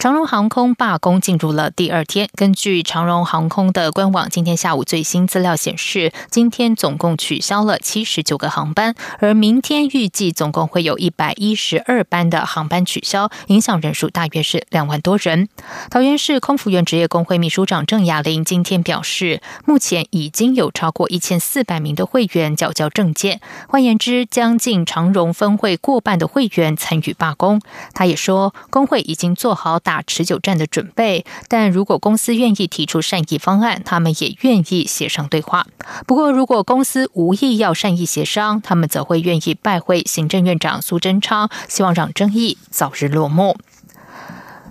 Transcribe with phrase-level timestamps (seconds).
[0.00, 2.30] 长荣航空罢工进入了第二天。
[2.34, 15.50] 根据长荣航空的官网，今天下午最新资料显示，今天总共取消了七十九个航班，而明天预计总共会有一百一十二班的航班取消，影响人数大约是两万多人。
[15.90, 27.60] 桃园市空服员职业工会秘书长郑雅玲今天表示，目前已经有超过一千四百名的会员缴交证件，换言之，将近长荣分会过半的会员参与罢工。
[27.92, 35.66] 他也说，工会已经做好打持久战的准备，但如果公司愿意提出善意方案，他们也愿意协商对话。
[36.06, 43.56] 不过，如果公司无意要善意协商，他们则会愿意拜会行政院长苏贞昌，希望让争议早日落幕。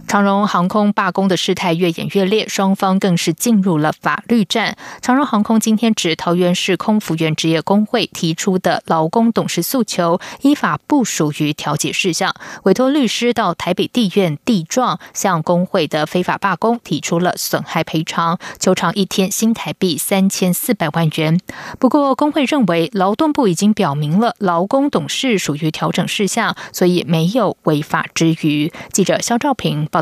[0.10, 4.76] 长荣航空罢工的事态越演越烈，双方更是进入了法律战。
[5.04, 21.40] 长荣航空今天指桃园市空服员职业工会提出的劳工董事诉求，依法不属于调解事项，委托律师到台北地院地状，向工会的非法罢工提出了损害赔偿，求偿一天新台币三千四百万元。
[21.78, 28.74] 不过，工会认为劳动部已经表明了劳工董事属于调整事项，所以没有违法之余。
[28.92, 29.99] 记者肖兆平报。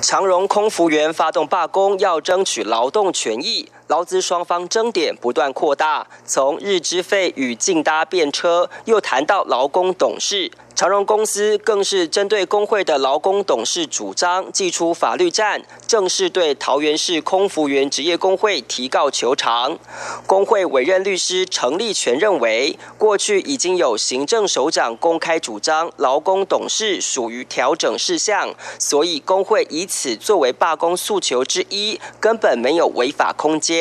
[0.00, 3.70] 长荣空服员发动罢工，要争取劳动权益。
[3.88, 10.50] 劳资双方争点不断扩大，从日资费与竞搭便车，又谈到劳工董事。
[10.74, 19.78] 长荣公司更是针对工会的劳工董事主张，祭出法律战，正式对桃园市空服员职业工会提告求偿。
[20.26, 33.71] 工会委任律师陈立全认为，过去已经有行政首长公开主张劳工董事属于调整事项，所以工会以此作为罢工诉求之一，根本没有违法空间。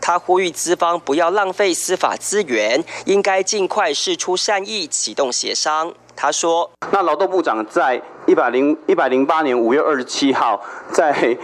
[0.00, 5.94] 他呼吁资方不要浪费司法资源，应该尽快释出善意，启动协商。
[6.14, 10.60] 他说：“那劳动部长在。”一百零一百零八年五月二十七号，
[10.92, 11.34] 在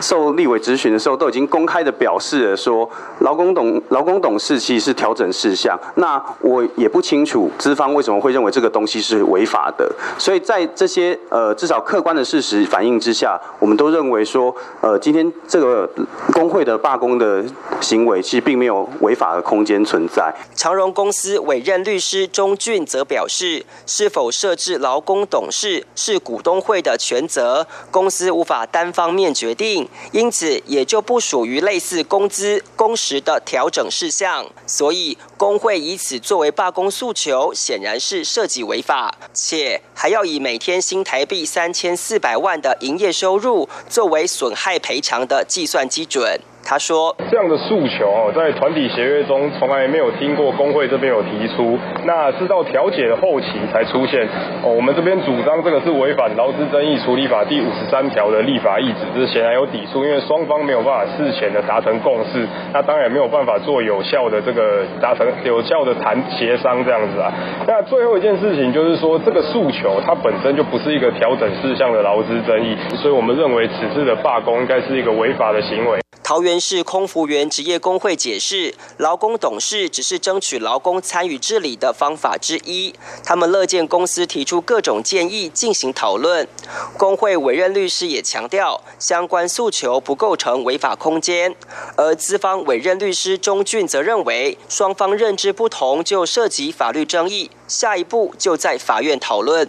[0.00, 2.88] 受立委质询的时候，都已经公开的表示了说，
[3.18, 5.76] 劳工董劳工董事其实是调整事项。
[5.96, 9.92] 那我也不清楚资方为什么会认为这个东西是违法的。
[10.16, 15.90] 所以在这些呃至少客观的事实反映之下，我们都认为说，呃今天这个
[16.32, 17.44] 工会的罢工的
[17.80, 20.32] 行为，其实并没有违法的空间存在。
[20.54, 26.20] 长荣公司委任律师钟俊则表示，是否设置劳工董事是。
[26.28, 34.44] 股东会的权责，公司无法单方面决定，因此也就不属于类似工资、工时的调整事项。
[34.66, 46.38] 所以工会以此作为罢工诉求，显然是涉及违法，且还要以每天新台币三千四百万的营业收入作为损害赔偿的计算基准。
[46.68, 54.28] 他说：“这样的诉求哦，在团体协约中从来没有听过工会这边有提出，那是到调解的后期才出现。
[54.62, 67.32] 哦，我们这边主张这个是违反劳资争议处理法第五十三条的立法意志，这是显然有抵触，因为双方没有办法事前的达成共识，那当然没有办法做有效的这个达成 有效的谈协商这样子啊。
[67.66, 75.98] 那最后一件事情就是说，这个诉求它本身就不是一个调整事项的劳资争议，所以我们认为此次的罢工应该是一个违法的行为。”
[76.28, 86.48] 桃园市空服员职业工会解释，劳工董事只是争取劳工参与治理的方法之一，他们乐见公司提出各种建议进行讨论。
[86.96, 91.54] 工会委任律师也强调，相关诉求不构成违法空间。
[91.96, 99.68] 而资方委任律师钟俊则认为，双方认知不同就涉及法律争议，下一步就在法院讨论。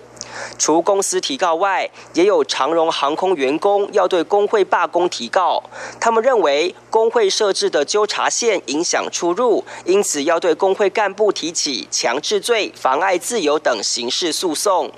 [0.58, 5.64] 除公司提告外，也有长荣航空员工要对工会罢工提告。
[6.00, 14.92] 他们认为工会设置的纠察线影响出入，因此要对工会干部提起强制罪、妨碍自由等刑事诉讼。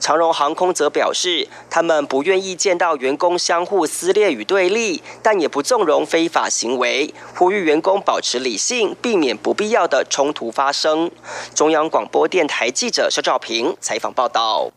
[0.00, 11.10] 长荣航空则表示，他们不愿意见到员工相互撕裂与对立，但也不纵容非法行为，呼吁员工保持理性，避免不必要的冲突发生。
[11.54, 14.70] 中央广播电台记者肖兆平采访报道。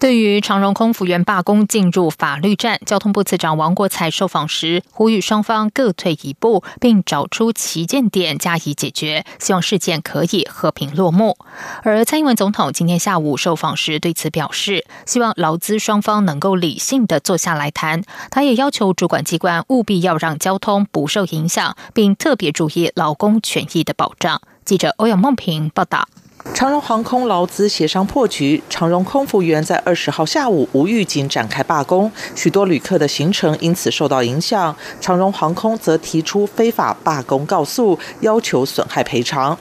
[0.00, 11.38] 对于长荣空服员罢工进入法律战，交通部次长王国才受访时呼吁双方各退一步，并找出旗舰点加以解决，希望事件可以和平落幕。
[11.84, 18.02] 而蔡英文总统今天下午受访时对此表示，希望劳资双方能够理性的坐下来谈。
[18.28, 24.42] 他也要求主管机关务必要让交通不受影响，并特别注意劳工权益的保障。
[24.64, 26.08] 记者欧阳梦平报道。
[26.54, 34.74] 长荣航空劳资协商破局，长荣空服员在二十号下午无预警展开罢工，许多旅客的行程因此受到影响。
[35.00, 39.56] 长荣航空则提出非法罢工告诉，要求损害赔偿。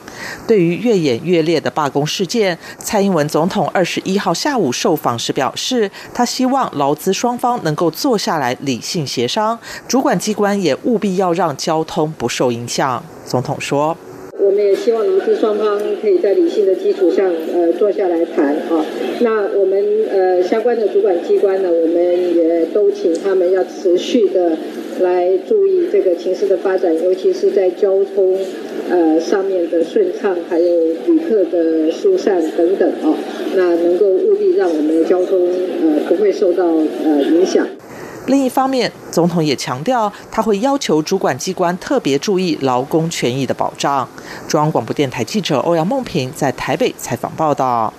[0.48, 13.04] 对于越演越烈的罢工事件，蔡英文总统二十一号下午受访时表示，他希望劳资双方能够坐下来理性协商，主管机关也务必要让交通不受影响。
[13.24, 13.96] 总统说。
[14.40, 18.86] 我们也希望劳资双方可以在理性的基础上，呃，坐下来谈啊。
[19.22, 24.52] 那我们呃相关的主管机关呢，我们也都请他们要持续的
[25.02, 28.38] 来注意这个情势的发展，尤其是在交通
[28.90, 33.18] 呃上面的顺畅，还有旅客的疏散等等啊。
[33.56, 35.50] 那能够务必让我们的交通
[35.82, 37.68] 呃不会受到呃影响。
[38.28, 44.08] 另一方面，总统也强调，他会要求主管机关特别注意劳工权益的保障。
[44.48, 47.92] 中央广播电台记者欧阳梦平在台北采访报道。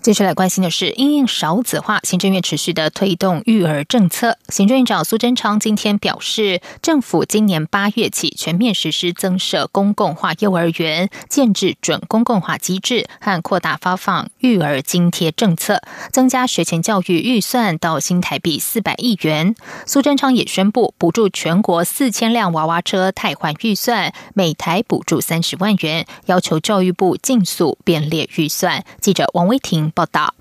[0.00, 4.38] 接下来关心的是，因应少子化，行政院持续的推动育儿政策。
[4.48, 19.56] 行政院长苏贞昌今天表示，政府今年八月起全面实施增设公共化幼儿园、建制准公共化机制和扩大发放育儿津贴政策，增加学前教育预算到新台币四百亿元。
[19.84, 28.84] 苏贞昌也宣布补助全国四千辆娃娃车汰换预算，每台补助三十万元，要求教育部尽速编列预算。
[29.00, 29.92] 记者王威婷。
[29.98, 30.32] 报道。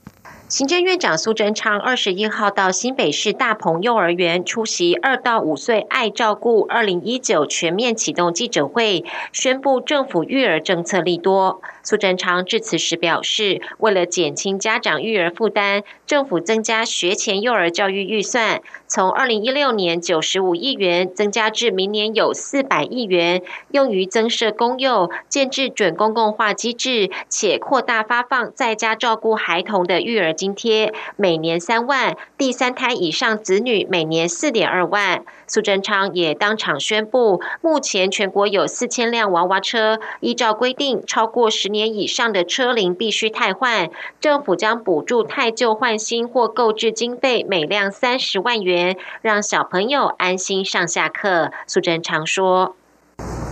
[0.48, 11.59] 行政院长苏贞昌二十一号到新北市大鹏幼儿园出席二到五岁爱照顾二零一九全面启动记者会，宣布政府育儿政策利多。
[11.87, 23.41] 苏贞昌致辞时表示，为了减轻家长育儿负担，政府增加学前幼儿教育预算，从二零一六年九十五亿元增加至明年有四百亿元，
[23.71, 30.33] 用于增设公幼、建制准公共化机制，且扩大发放在家照顾孩童的育儿。
[30.33, 35.23] 津贴每年三万，第三胎以上子女每年四点二万。
[35.49, 43.89] 苏贞昌也当场宣布，目前全国有四千辆娃娃车，依照规定，超过十年年以上的车龄必须汰换。
[44.19, 51.51] 政府将补助汰旧换新或购置经费每辆三十万元，让小朋友安心上下课。
[51.68, 52.75] 苏贞昌说：“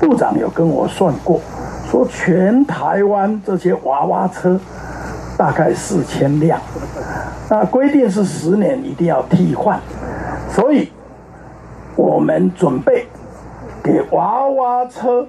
[0.02, 1.40] 部长有跟我算过，
[1.92, 4.60] 说全台湾这些娃娃车。”
[5.38, 6.58] 大概四千辆，
[7.50, 9.78] 那规定是十年一定要替换，
[10.50, 10.90] 所以
[11.98, 13.06] 我们准备
[13.84, 15.28] 给娃娃车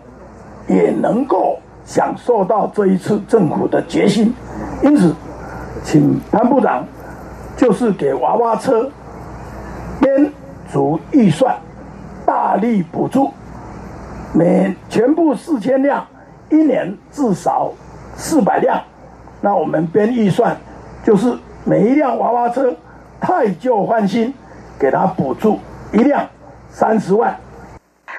[0.69, 4.35] 也能够享受到这一次政府的决心，
[4.83, 5.15] 因此，
[5.85, 6.85] 请潘部长
[7.57, 8.91] 就是给娃娃车
[10.01, 10.31] 编
[10.71, 11.57] 足预算，
[12.27, 13.31] 大力补助，
[14.35, 16.05] 每全部四千辆，
[16.51, 17.73] 一年至少
[18.17, 18.83] 四百辆。
[19.41, 20.57] 那我们编预算，
[21.05, 22.75] 就是每一辆娃娃车
[23.21, 24.35] 太旧换新，
[24.77, 25.61] 给他补助
[25.93, 26.27] 一辆
[26.69, 27.35] 三十万。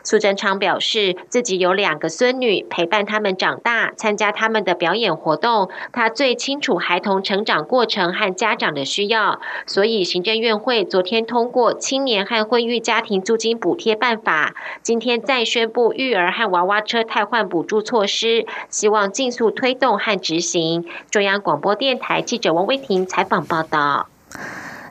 [0.09, 5.69] 苏贞昌表示，自己有两个孙女，陪伴他们长大，参加他们的表演活动。
[5.91, 20.85] 他最清楚孩童成长过程和家长的需要，所以行政院会昨天通过青年和婚育家庭租金补贴办法，今天再宣布育儿和娃娃车汰换补助措施，希望尽速推动和执行。
[21.11, 24.07] 中央广播电台记者王威婷采访报道。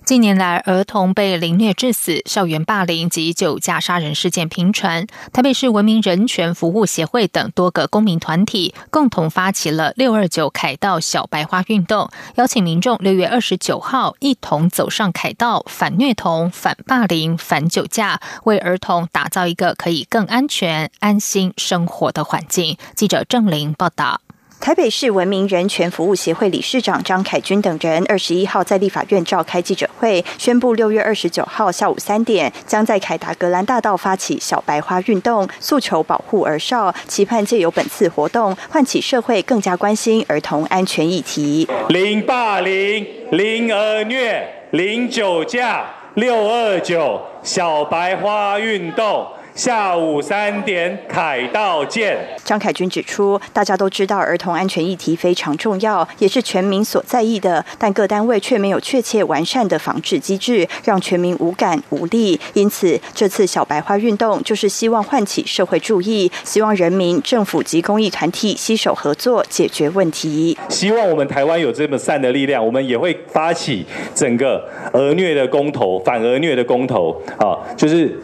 [0.06, 5.04] 近年来，儿童被凌虐致死、校园霸凌及酒驾杀人事件频传。
[5.32, 22.78] 台北市文明人权服务协会等多个公民团体共同发起了“六二九凯道小白花”运动，邀请民众六月二十九号一同走上凯道，反虐童、反霸凌、反酒驾，为儿童打造一个可以更安全、安心生活的环境。
[22.94, 24.20] 记者郑玲报道。
[24.58, 41.68] 台北市文明人权服务协会理事长张凯军等人二十一号在立法院召开记者会，宣布六月二十九号下午三点，将在凯达格兰大道发起小白花运动，诉求保护儿少，期盼借由本次活动，唤起社会更加关心儿童安全议题。
[41.88, 49.28] 零霸凌，零儿虐，零酒驾，六二九小白花运动。
[49.56, 52.18] 下午三点，凯道见。
[52.44, 62.38] 张凯军指出，大家都知道儿童安全议题非常重要，也是全民所在意的，但各单位却没有确切完善的防治机制，让全民无感无力。
[62.52, 70.54] 因此，这次小白花运动就是希望唤起社会注意，希望人民、政府及公益团体携手合作解决问题。
[70.68, 78.20] 希望我们台湾有这么善的力量，我们也会发起整个儿虐的公投、反儿虐的公投啊，就是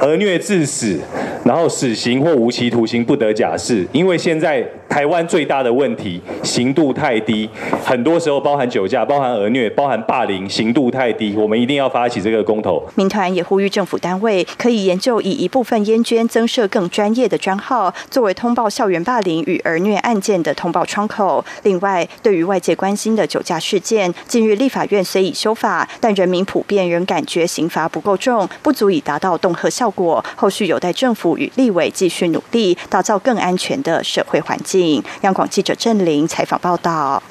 [0.00, 0.67] 儿虐治。
[0.68, 1.00] 死，
[1.44, 7.48] 然后死刑或无期徒刑不得假释，因为现在台湾最大的问题刑度太低，
[7.84, 12.82] 很多时候包含酒驾、包含儿虐、包含霸凌，刑度太低，我们一定要发起这个公投。
[12.96, 21.44] 民团也呼吁政府单位可以研究以一部分烟捐增设更专业的专号，作为通报校园霸凌与儿虐案件的通报窗口。
[21.62, 30.24] 另外，对于外界关心的酒驾事件，近日立法院虽已修法，但人民普遍仍感觉刑罚不够重，不足以达到动核效果。
[30.34, 31.28] 后续有待政府。
[31.38, 34.77] 与立委继续努力，打造更安全的社会环境。
[35.22, 37.22] 央广记者郑玲采访报道。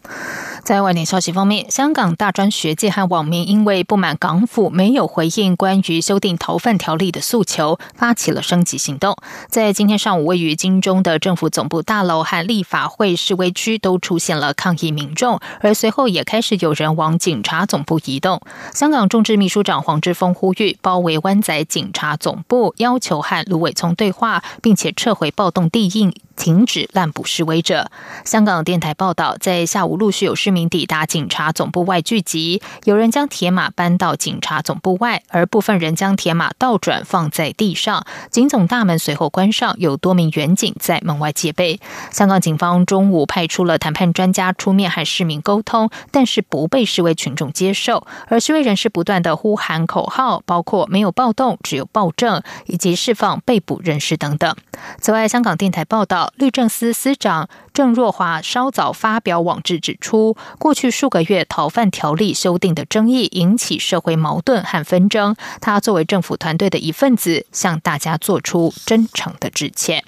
[0.64, 9.16] 在外电消息方面，香港大专学界和网民因为不满港府没有回应关于修订逃犯条例的诉求，发起了升级行动。
[9.48, 18.42] 在今天上午，位于金钟的政府总部大楼和立法会示威区都出现了抗议民众，而随后也开始有人往警察总部移动。
[18.74, 26.14] 香港众志秘书长黄之锋呼吁包围湾仔警察总部，要求和卢伟聪对话，并且撤回暴动地印。
[26.38, 27.92] 停止滥捕示威者。
[28.24, 38.06] 香港电台报道，在下午陆续有市民抵达警察总部外聚集，有人将铁马搬到警察总部外，而部分人将铁马倒转放在地上。
[38.32, 41.82] 警总大门随后关上，有多名员警在门外戒备。
[42.12, 54.56] 香港警方中午派出了谈判专家出面和市民沟通，但是不被示威群众接受，而示威人士不断的呼喊口号，包括“没有暴动，只有暴政”以及释放被捕人士等等。
[55.02, 56.27] 此外，香港电台报道。
[56.36, 65.36] 律政司司长郑若华稍早发表网志指出，过去数个月逃犯条例修订的争议引起社会矛盾和纷争。
[65.62, 70.04] 他作为政府团队的一份子，向大家做出真诚的致歉。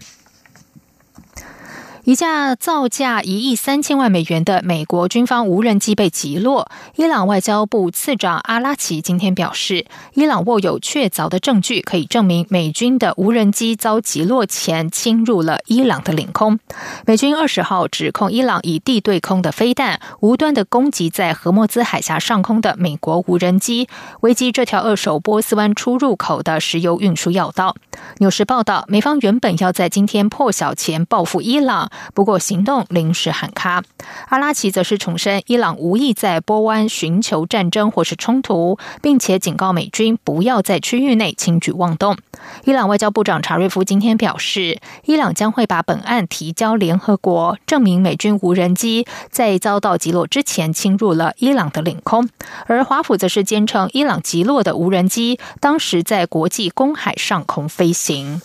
[2.10, 6.68] 一架造价一亿三千万美元的美国军方无人机被击落。
[6.96, 9.86] 伊朗外交部次长阿拉奇今天表示，
[10.16, 16.58] 伊朗握有确凿的证据，可以证明美军的无人机遭击落前侵入了伊朗的领空。
[17.06, 23.88] 美军二十号指控伊朗以地对空的飞弹无端的攻击在荷莫兹海峡上空的美国无人机，
[24.22, 27.76] 危机这条扼守波斯湾出入口的石油运输要道。
[28.20, 31.90] 纽时报道，美方原本要在今天破晓前报复伊朗。
[32.14, 33.84] 不过行动临时喊卡，
[34.28, 42.18] 阿拉奇则是重申，伊朗无意在波湾寻求战争或是冲突，并且警告美军不要在区域内轻举妄动。
[42.64, 52.30] 伊朗外交部长查瑞夫今天表示，伊朗将会把本案提交联合国，证明美军无人机在遭到击落之前侵入了伊朗的领空。
[52.66, 58.42] 而华府则是坚称，伊朗击落的无人机当时在国际公海上空飞行。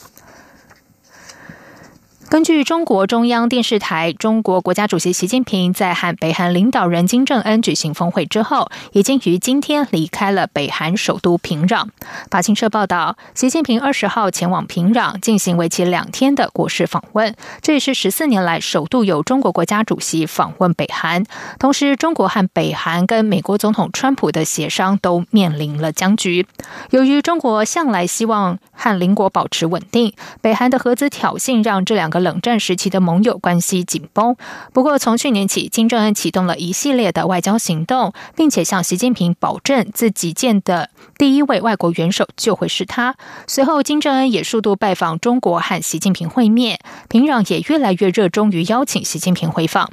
[2.34, 11.86] 根据中国中央电视台，中国国家主席习近平在和北韩领导人金正恩举行峰会之后，已经于今天离开了北韩首都平壤。
[12.32, 21.22] 法新社报道，习近平二十号前往平壤进行为期两天的国事访问，这也是十四年来首度有中国国家主席访问北韩。
[21.60, 26.44] 同时，中国和北韩跟美国总统川普的协商都面临了僵局。
[26.90, 32.23] 由于中国向来希望和邻国保持稳定，北韩的核子挑衅让这两个。
[32.24, 34.34] 冷战时期的盟友关系紧绷。
[34.72, 43.14] 不过，从去年起，金正恩启动了一系列的外交行动，并且向习近平保证，自己见的第一位外国元首就会是他。
[43.46, 46.80] 随后，金正恩也数度拜访中国，和习近平会面。
[47.08, 49.90] 平壤也越来越热衷于邀请习近平回访。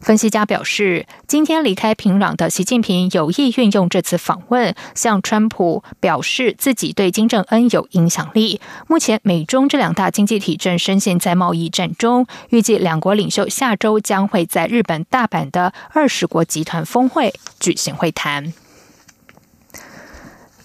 [0.00, 8.60] 分析家表示，今天离开平壤的习近平有意运用这次访问，向川普表示自己对金正恩有影响力。
[8.88, 11.63] 目前，美中这两大经济体正深陷在贸易。
[11.64, 18.52] 一战中，预计两国领袖下周将会在日本大阪的二十国集团峰会举行会谈。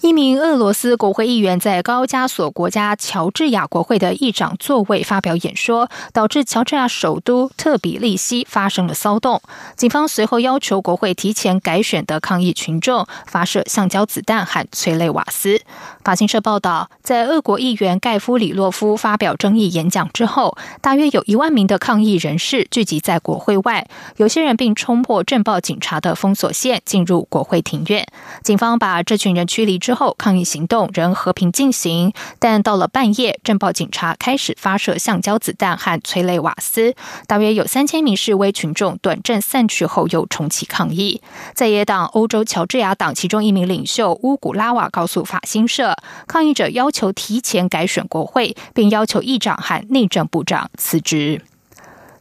[0.02, 9.42] 一名俄罗斯国会议员在高加索国家乔治亚国会的议长座位发表演说，导致乔治亚首都特比利西发生了骚动。
[9.76, 15.60] 警方随后要求国会提前改选的抗议群众发射橡胶子弹和催泪瓦斯。
[16.02, 28.06] 法新社报道，在俄国议员盖夫里洛夫发表争议演讲之后，大约有一万名的抗议人士聚集在国会外，有些人并冲破镇暴警察的封锁线进入国会庭院。
[28.42, 29.78] 警方把这群人驱离。
[29.90, 36.94] 之后，抗议行动仍和平进行，但到了半夜，镇暴警察开始发射橡胶子弹和催泪瓦斯。
[37.26, 41.20] 大约有三千名示威群众短暂散去后，又重启抗议。
[41.54, 45.96] 在野党欧洲乔治亚党其中一名领袖乌古拉瓦告诉法新社，
[46.28, 51.42] 抗议者要求提前改选国会，并要求议长和内政部长辞职。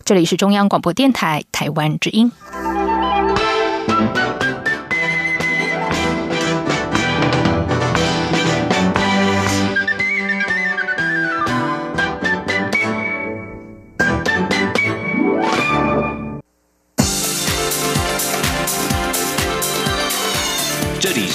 [0.03, 2.31] 这里是中央广播电台台湾之音。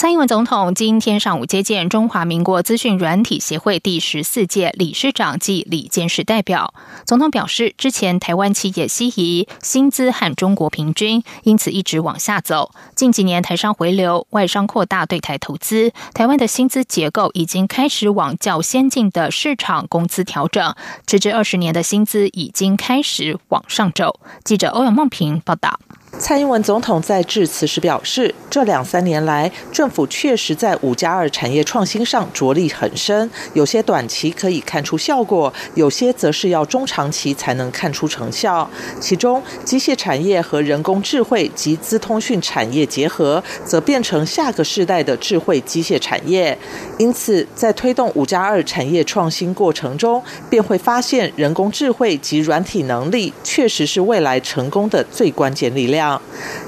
[0.00, 6.72] 蔡英文总统今天上午接见中华民国资讯软体协会第十四届理事长暨理监事代表。
[7.04, 12.70] 总统表示，之前台湾企业西移，薪资和中国平均，因此一直往下走。
[12.94, 24.18] 近几年台商回流，外商扩大对台投资，台湾的薪资结构已经开始往较先进的市场工资调整，直至二十年的薪资已经开始往上走。
[24.42, 25.78] 记者欧阳梦平报道。
[26.20, 38.68] 蔡英文总统在致辞时表示，这两三年来，政府确实在五加二产业创新上着力很深，有些短期可以看出效果，有些则是要中长期才能看出成效。
[39.00, 46.56] 其中，机械产业和人工智慧及资通讯产业结合，则变成下个世代的智慧机械产业。
[46.98, 56.09] 因此，在推动五加二产业创新过程中，便会发现人工智慧及软体能力确实是未来成功的最关键力量。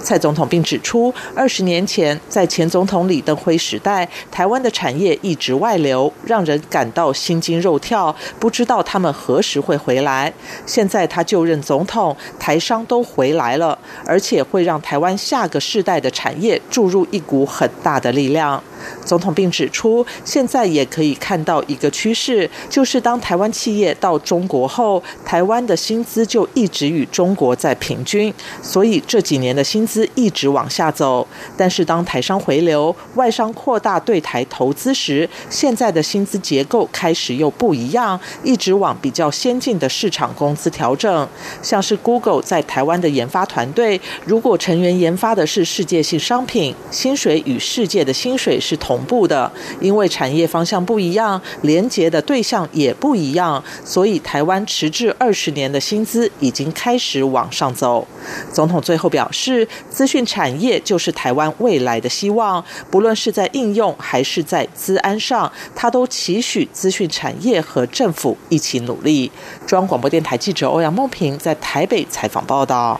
[0.02, 10.32] 蔡总统并指出，二十年前在前总统李登辉时代，台湾的产业一直外流，让人感到心惊肉跳，不知道他们何时会回来。
[10.66, 18.62] 现在他就任总统，台商都回来了，而且会让台湾下个世代的产业注入一股很大的力量。
[19.04, 31.26] 总统并指出，现在也可以看到一个趋势，就是当台湾企业到中国后，台湾的薪资就一直与中国在平均，所以这几年的薪资一直往下走。
[31.56, 41.28] 但是当台商回流、外商扩大对台投资时，现在的薪资结构开始又不一样，一直往比较先进的市场工资调整。
[41.62, 48.71] 像是 Google 在台湾的研发团队，如果成员研发的是世界性商品，薪水与世界的薪水是。
[48.72, 58.06] 是同步的，因为产业方向不一样，连接的对象也不一样，所以台湾迟至二十年的薪资已经开始往上走。
[58.50, 69.30] 总统最后表示，资讯产业就是台湾未来的希望，不论是在应用还是在资安上，他都期许资讯产业和政府一起努力。
[69.66, 72.98] 中央广播电台记者欧阳梦平在台北采访报道。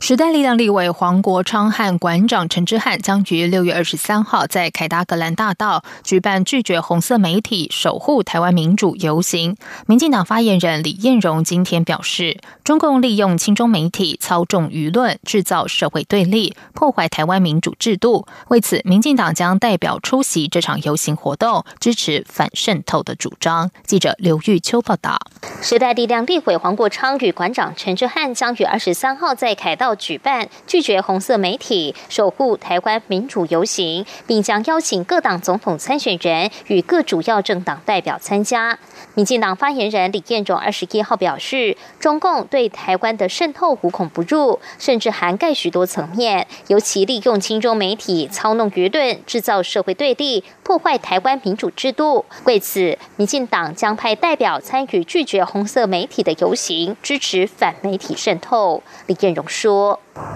[0.00, 9.56] 时代力量立委黄国昌和馆长陈之汉将于六月二十三号在凯达格兰大道举办拒绝红色媒体、守护台湾民主游行。
[9.86, 18.26] 民进党发言人李彦荣今天表示，中共利用亲中媒体操纵舆论，制造社会对立，破坏台湾民主制度。
[18.48, 23.70] 为此，民进党将代表出席这场游行活动，支持反渗透的主张。
[23.84, 25.18] 记者刘玉秋报道。
[25.60, 29.87] 时代力量立委黄国昌与馆长陈之汉将于二十三号在凯道。
[29.88, 38.78] 要举办拒绝红色媒体、守护台湾民主游行，并将邀请各党总统参选人与各主要政党代表参加。
[39.14, 52.26] 民进党发言人李彦荣二十一号表示，中共对台湾的渗透无孔不入，甚至涵盖许多层面，尤其利用亲中媒体操弄舆论，制造社会对立，破坏台湾民主制度。
[52.44, 58.82] 为此，民进党将派代表参与拒绝红色媒体的游行，支持反媒体渗透。
[59.06, 59.77] 李彦荣说：“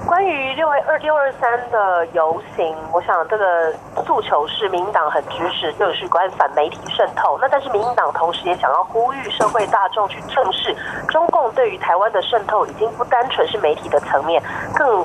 [0.04, 3.72] 关于六二六二三的游行，我想这个
[4.04, 7.38] 诉求是民党很支持，就是关于反媒体渗透。
[7.40, 8.72] 那但是民进党同时也想。
[8.72, 10.74] 要呼吁社会大众去正视
[11.08, 14.42] 中共对于台湾的渗透，已经不单纯是媒体的层面，
[14.74, 15.04] 更。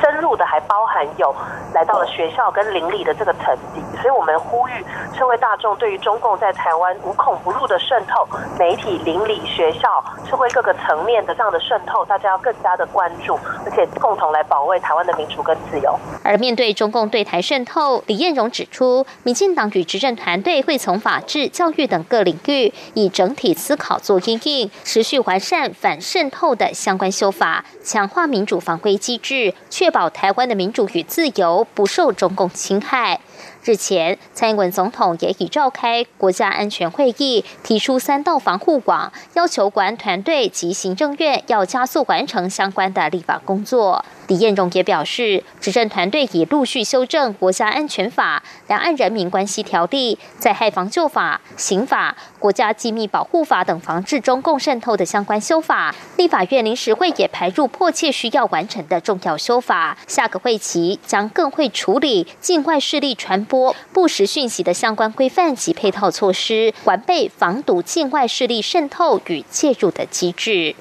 [0.00, 1.34] 深入的还包含有
[1.74, 4.84] 来到了学校跟邻里的这个层级，所以我们呼吁
[5.16, 8.26] 社会大众对于中共在台湾无孔不入的渗透，
[8.58, 15.98] 媒体、邻里、学校、社会各个层面的这样的渗透，大家要更加的关注，而且共同来保卫台湾的民主跟自由。
[16.22, 29.54] 而面对中共对台渗透，李彦荣指出，民进党与执政团队会从法治、教育等各领域，以整体思考做应应，持续完善反渗透的相关修法，强化民主防卫机制。
[29.70, 33.20] 确保台湾的民主与自由不受中共侵害。
[33.64, 44.04] 日前，蔡英文总统也已召开国家安全会议，提出三道防护网，要求国安团队及行政院要加速完成相关的立法工作。
[44.28, 55.94] 李彦荣也表示，执政团队已陆续修正国家安全法、两岸人民关系条例、在害防救法、刑法、国家机密保护法等防治中共渗透的相关修法。
[56.16, 59.96] 立法院临时会也排入迫切需要完成的重要修法。
[60.08, 63.74] 下个会期将更会处理境外势力传播。
[63.92, 70.76] 不实讯息的相关规范及配套措施，完备防堵境外势力渗透与介入的机制。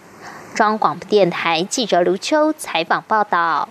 [0.53, 3.67] 中央广播电台记者刘秋采访报道。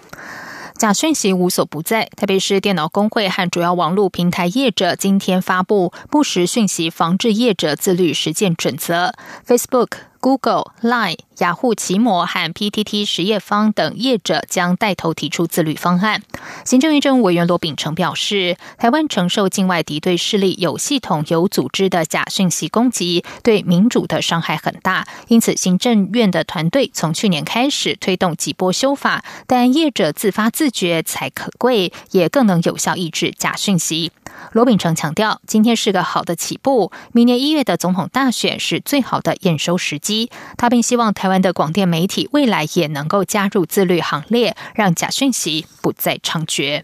[0.77, 9.15] 假讯息无所不在，特别是电脑工会和主要网络平台业者今天发布不实讯息防治业者自律实践准则
[9.47, 9.91] ，Facebook。
[10.25, 16.23] Google、Line、雅虎、奇摩和 PTT 实业方等业者将带头提出自律方案。
[16.65, 25.07] 行政院政务委员罗秉成表示，台湾承受境外敌对势力有系统、有组织的假讯息攻击，对民主的伤害很大。
[25.29, 34.13] 因此，行政院的团队从去年开始推动几波修法，但业者自发自觉才可贵，也更能有效抑制假讯息。
[34.53, 40.31] 罗秉成强调，今天是个好的起步，明年一月的总统大选是最好的验收时机。
[40.57, 46.83] 他并希望台台湾的广电媒体未来也能够加入自律行列，让假讯息不再猖獗。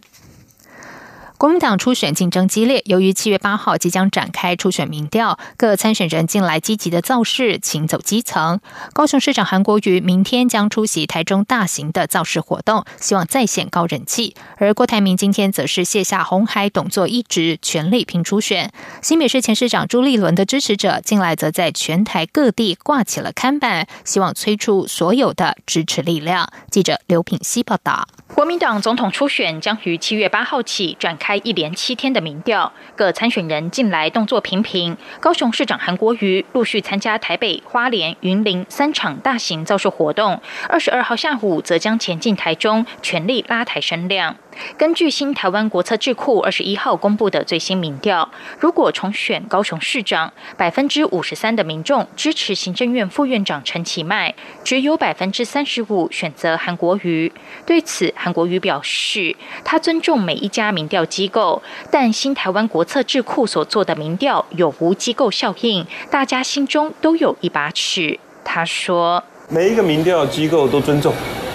[1.41, 8.61] 国民党初选竞争激烈，由于七月八号即将展开初选民调，各参选人近来积极的造势，请走基层。
[8.93, 14.35] 高雄市长韩国瑜明天将出席台中大型的造势活动，希望再现高人气。
[14.59, 18.71] 而郭台铭今天则是卸下红海董座一职，全力拼初选。
[19.01, 26.53] 新北市前市长朱立伦的支持者近来则在全台各地挂起了看板，希望催出所有的支持力量。
[26.71, 28.07] 记者刘品希报道。
[28.35, 34.97] 国民党总统初选将于七月八号起展开开一连七天的民调，各参选人近来动作频频。
[35.21, 44.35] 高雄市长韩国瑜陆续参加台北、花莲、云林三场大型造势活动，二十二号下午则将前进台中，全力拉抬声量。
[44.77, 57.33] 根据新台湾国策智库二十一号公布的最新民调，如果重选高雄市长，百分之五十三的民众支持行政院副院长陈其迈，只有百分之三十五选择韩国瑜。
[57.65, 68.19] 对此，韩国瑜表示，他尊重每一家民调机构，但新台湾国策智库所做的民调有无机构效应，大家心中都有一把尺。
[68.45, 71.13] 他说，每一个民调机构都尊重。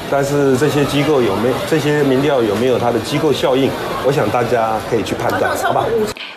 [0.08, 3.72] 但是这些机构有没有这些民调有没有它的机构效应？
[4.06, 5.84] 我想大家可以去判断，好吧？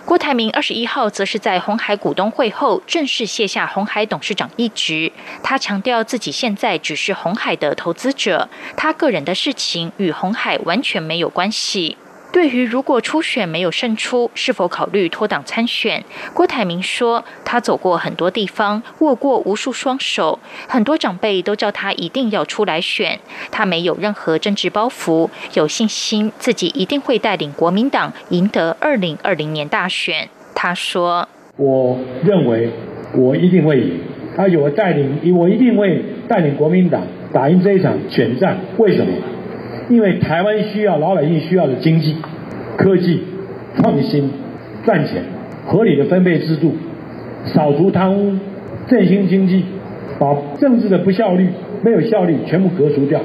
[0.06, 5.12] 郭台铭二十一号则是在红海股东会后正式卸下红海董事长一职。
[5.42, 11.98] 他强调自己现在只是红海的投资者，他个人的事情与红海完全没有关系。
[12.30, 16.04] 对于如果初选没有胜出，是否考虑脱党参选？
[16.34, 20.38] 郭台铭说，他走过很多地方，握过无数双手，
[20.68, 23.18] 很多长辈都叫他一定要出来选。
[23.50, 30.28] 他没有任何政治包袱，有信心自己一定会带领国民党赢得二零二零年大选。
[30.54, 32.70] 他说：“我认为
[33.16, 34.00] 我一定会赢，
[34.36, 38.60] 他有带领，我一定会带领国民党打赢这一场选战。
[38.76, 39.12] 为什么？”
[39.90, 42.16] 因为台湾需要老百姓需要的经济、
[42.76, 43.24] 科技、
[43.76, 44.30] 创新、
[44.84, 45.24] 赚钱、
[45.66, 46.76] 合理的分配制度、
[47.46, 48.36] 扫除贪污、
[48.86, 49.64] 振兴经济，
[50.18, 51.48] 把政治的不效率、
[51.82, 53.22] 没有效率全部革除掉。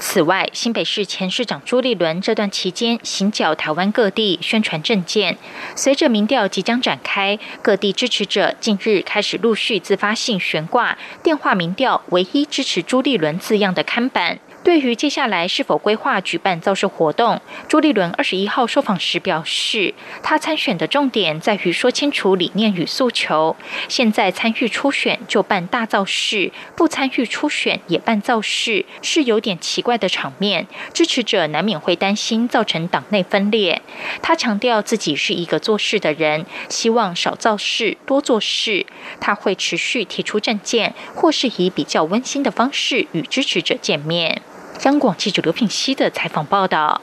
[0.00, 5.38] 此外，新北市前市长朱立伦这段期间行脚台湾各地宣传政见。
[5.76, 14.38] 随着民调即将展开，各地支持者近日开始陆续自发性悬挂电话民调唯一支持朱立伦字样的看板。
[14.64, 23.54] 对于接下来是否规划举办造势活动，朱立伦二十一号受访时表示，他参选的重点在于说清楚理念与诉求。
[23.88, 30.66] 现在参与初选就办大造势，不参与初选也办造势，是有点奇怪的场面。
[30.94, 33.82] 支持者难免会担心造成党内分裂。
[34.22, 38.86] 他强调自己是一个做事的人，希望少造势，多做事。
[39.20, 44.40] 他会持续提出政见，或是以比较温馨的方式与支持者见面。
[44.82, 47.00] 央广记者刘品熙的采访报道。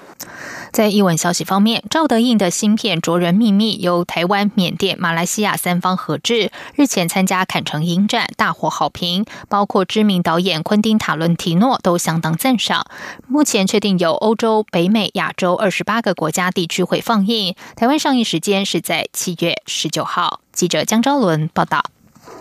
[0.71, 9.25] 在译文消息方面，赵德胤的新片《卓人秘密》由台湾、缅甸、马来西亚三方合制，日前参加坎城影展，大获好评。
[9.49, 12.85] 包括知名导演昆汀·塔伦提诺都相当赞赏。
[13.27, 17.55] 目前确定有欧洲、北美、亚洲二十八个国家地区会放映。
[17.75, 20.39] 台湾上映时间是在七月十九号。
[20.53, 21.83] 记者江昭伦报道。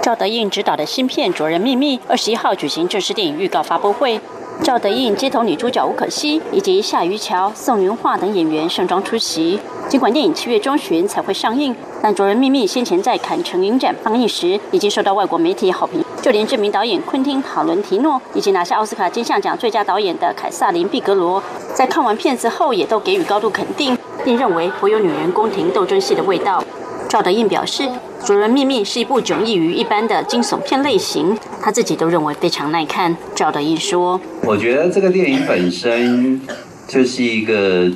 [0.02, 4.18] 赵德胤执导的新片《卓人秘密》二十一号举行正式电影预告发布会。
[4.62, 9.60] 赵德胤接同女主角吴可希以及夏于乔、宋云桦等演员盛装出席。
[9.90, 16.02] 尽管电影七月中旬才会上映，但《卓人秘密》先前在坎城影展放映时，已经受到外国媒体好评。
[16.22, 21.42] 就连知名导演昆汀·塔伦提诺以及拿下奥斯卡金像奖最佳导演的凯撒琳·毕格罗，
[21.74, 26.64] 在看完片子后也都给予高度肯定，并认为颇有女人宫廷斗争戏的味道。
[27.10, 27.82] 赵德胤表示，
[28.24, 33.16] 《主人秘密》是一部迥异于一般的惊悚片类型，他自己都认为非常耐看。
[33.34, 36.40] 赵德胤说：“我觉得这个电影本身
[36.86, 37.90] 就是一个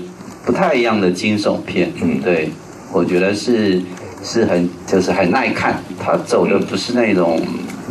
[0.45, 2.51] 不太一样的惊悚片，嗯，对，
[2.93, 3.81] 我觉得是
[4.25, 7.41] 是很就是很耐看，它走的不是那种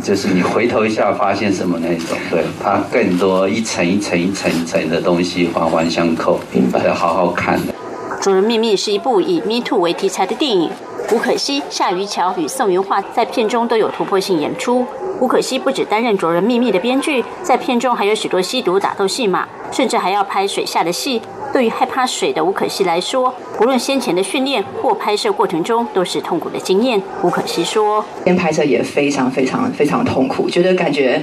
[0.02, 6.38] 就是你回头一下发现什么那种，对，它更多一层一层一层一层的东西环环相扣，
[6.86, 7.72] 要好好看的。
[8.22, 10.70] 《主人秘密》是一部以 Me Too 为题材的电影，
[11.12, 14.86] 吴可惜、夏于乔与宋云桦在片中都有突破性演出。
[15.20, 21.20] 吴可惜不只担任《主人秘密》的编剧，在片中还有许多吸毒打斗戏码，甚至还要拍水下的戏。
[21.52, 27.00] 对于害怕水的吴可惜来说，不论先前的训练或拍摄过程中，都是痛苦的经验。
[27.22, 31.22] 吴可惜说：“边拍摄也非常非常非常痛苦，觉得感觉。”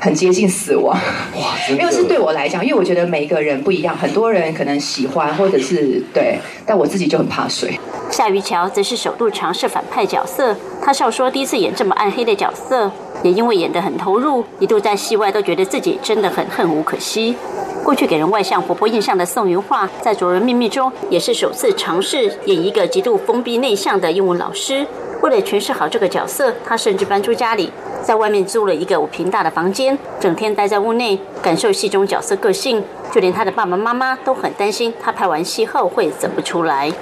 [0.00, 0.96] 很接近死亡，
[1.36, 1.54] 哇！
[1.70, 7.78] 因为是对我来讲，因为我觉得每一个人不一样，很多人可能喜欢或者是对，但我自己就很怕水。
[8.10, 12.90] 夏于乔则是首度尝试反派角色，他笑说第一次演这么暗黑的角色，
[13.22, 17.36] 也因为演得很投入，一度在戏外都觉得自己真的很恨吴可惜。
[17.84, 24.86] 过去给人外向活泼印象的宋云画，在《卓人秘密》中也是首次尝试演一个极度封闭内向的英文老师。
[25.22, 27.72] 为了诠释好这个角色，他甚至搬出家里。
[28.00, 32.82] 在外面租了一个五平大的房间，整天待在屋内，感受戏中角色个性。
[33.10, 36.92] 就连他的爸爸妈妈都很担心他拍完戏后会走不出来。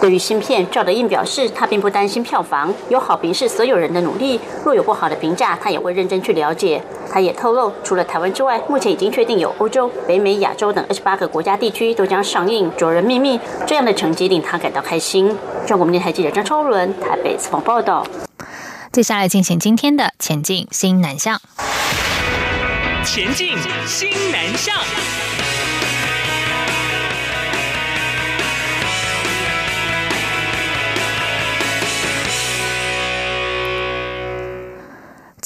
[0.00, 4.38] 对于新片，赵德胤表示他并不担心票房，有好评是所有人的努力。
[4.64, 6.82] 若有不好的评价，他也会认真去了解。
[7.10, 13.38] 他也透露，除了台湾之外，目前已经确定有欧洲、北美、亚洲等二十八个国家地区都将上映《卓人秘密》。
[13.64, 15.36] 这样的成绩令他感到开心。
[15.66, 18.06] 中国电台记者张超伦台北采访报道。
[18.92, 21.40] 接下来进行今天的前进新南向。
[23.04, 25.31] 前进新南向。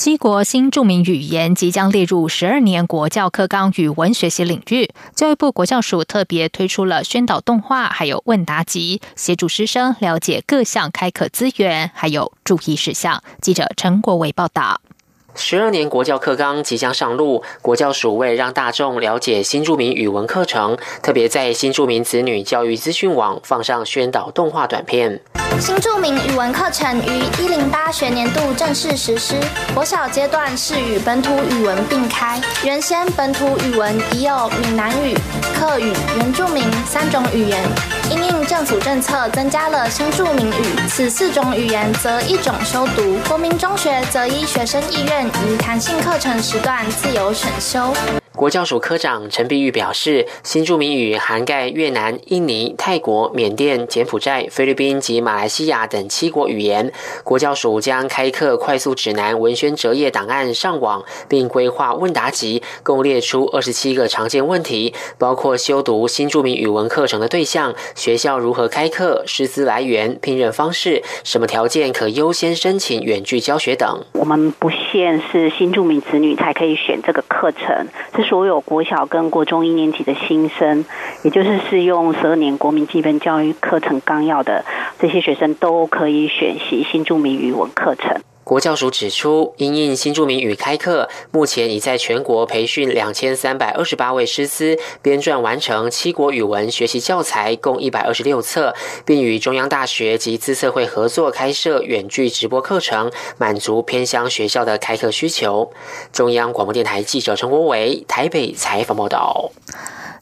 [0.06, 4.88] 七国新著名语言即将列入十二年国教课纲语文学习领域。
[5.16, 13.20] 教育部国教署特别推出了宣导动画，还有问答集，协助师生了解各项开课资源，还有注意事项。
[13.42, 14.80] 记者陈国伟报道。
[15.36, 25.20] 十二年国教课纲即将上路，国教署为让大众了解新著名语文课程，特别在新著名子女教育资讯网放上宣导动画短片。
[25.60, 29.34] 新著名语文课程于一零八学年度正式实施，
[29.74, 32.40] 国小阶段是与本土语文并开。
[32.64, 35.14] 原先本土语文已有闽南语、
[35.54, 37.62] 客语、原住民三种语言，
[38.10, 43.18] 因应政府政策增加了新住民语，此四种语言则一种修读。
[43.28, 45.26] 国民中学则依学生意愿。
[45.26, 47.92] 于弹性课程时段自由选修。
[48.36, 56.92] 国教署科长陈碧玉表示，新著名语涵盖越南、印尼、泰国、缅甸、柬埔寨、菲律宾及马来西亚等七国语言。
[57.24, 74.04] 国教署将开课快速指南文宣折页档案上网，并规划问答集，共列出二十七个常见问题，包括修读新著名语文课程的对象、学校如何开课、师资来源、聘任方式、什么条件可优先申请远距教学等。
[74.12, 78.25] 我们不限是新著名子女才可以选这个课程，是。
[78.28, 80.84] 所有国小跟国中一年级的新生，
[81.22, 84.64] 也就是适用十二年国民基本教育课程纲要的
[84.98, 88.20] 这些学生，都可以选习新著名语文课程。
[88.46, 98.72] 国教署指出，因应新著名语开课，目前已在全国培训两千三百二十八位师资，编撰完成七国语文学习教材共一百二十六册，
[99.04, 105.72] 并与中央大学及资策会合作开设远距直播课程，满足偏乡学校的开课需求。
[106.12, 109.50] 中央广播电台记者陈国伟台北采访报道。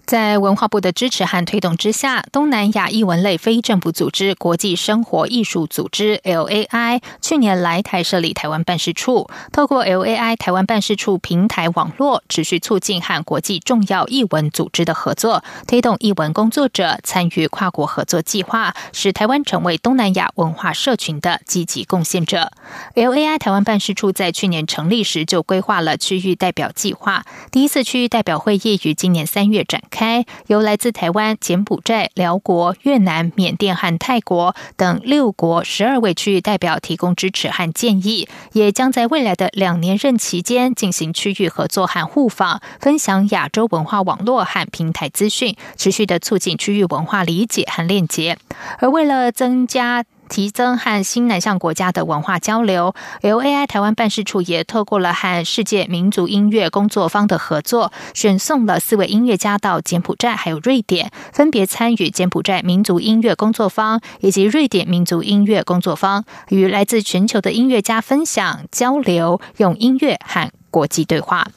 [0.07, 22.53] 在文化部的支持和推动之下，东南亚艺文类非政府组织国际生活艺术组织 （LAI） 去年来台设立台湾办事处，透过 LAI 台湾办事处平台网络，持续促进和国际重要艺文组织的合作，推动艺文工作者参与跨国合作计划，使台湾成为东南亚文化社群的积极贡献者。
[22.95, 29.81] LAI 台湾办事处在去年成立时就规划了区域代表计划，第一次区域代表会议于今年三月展。
[29.94, 48.37] 开由来自台湾、柬埔寨、辽国、越南、缅甸和泰国等六国十二位区域代表提供支持和建议，也将在未来的两年任期间进行区域合作和互访，分享亚洲文化网络和平台资讯，持续的促进区域文化理解和链接。
[48.80, 71.49] 而为了增加提增和新南向国家的文化交流，LAI 台湾办事处也透过了和世界民族音乐工作方的合作，选送了四位音乐家到柬埔寨还有瑞典，分别参与柬埔寨民族音乐工作方以及瑞典民族音乐工作方，与来自全球的音乐家分享交流，用音乐和国际对话。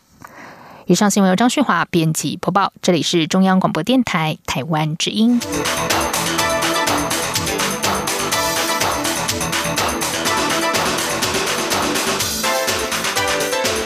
[0.85, 5.39] 以上新闻由张旭华编辑播报，这里是中央广播电台台湾之音。